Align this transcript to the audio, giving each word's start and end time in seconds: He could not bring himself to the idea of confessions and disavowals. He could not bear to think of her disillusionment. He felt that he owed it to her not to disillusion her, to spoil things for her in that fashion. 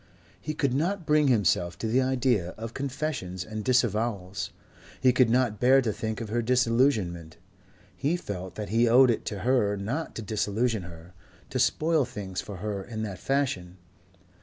He 0.41 0.55
could 0.55 0.73
not 0.73 1.05
bring 1.05 1.27
himself 1.27 1.77
to 1.77 1.85
the 1.87 2.01
idea 2.01 2.55
of 2.57 2.73
confessions 2.73 3.45
and 3.45 3.63
disavowals. 3.63 4.49
He 4.99 5.13
could 5.13 5.29
not 5.29 5.59
bear 5.59 5.79
to 5.79 5.93
think 5.93 6.19
of 6.21 6.29
her 6.29 6.41
disillusionment. 6.41 7.37
He 7.95 8.15
felt 8.17 8.55
that 8.55 8.69
he 8.69 8.89
owed 8.89 9.11
it 9.11 9.25
to 9.25 9.41
her 9.41 9.77
not 9.77 10.15
to 10.15 10.23
disillusion 10.23 10.81
her, 10.81 11.13
to 11.51 11.59
spoil 11.59 12.03
things 12.03 12.41
for 12.41 12.55
her 12.57 12.83
in 12.83 13.03
that 13.03 13.19
fashion. 13.19 13.77